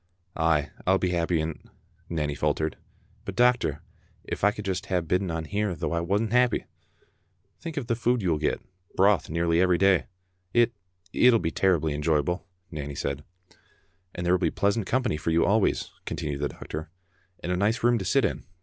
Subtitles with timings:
[0.35, 1.63] "Ay, I'll be happy in't,"
[2.09, 2.75] Nanny faltered,
[3.23, 3.83] "but, doc tor,
[4.23, 6.65] if I could just hae bidden on here though I wasna happy!""
[7.61, 8.61] Think of the food you will get;
[8.95, 10.07] broth nearly every day.""
[10.55, 10.73] It—
[11.13, 13.23] it'll be terrible enjoyable," Nanny said."
[14.15, 16.89] And there will be pleasant company for you always," continued the doctor,
[17.43, 18.43] "and a nice room to sit in.